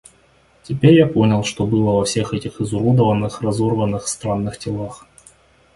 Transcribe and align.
Теперь 0.63 0.95
я 0.95 1.05
понял, 1.05 1.43
что 1.43 1.67
было 1.67 1.91
во 1.91 2.05
всех 2.05 2.33
этих 2.33 2.59
изуродованных, 2.59 3.43
разорванных, 3.43 4.07
странных 4.07 4.57
телах. 4.57 5.05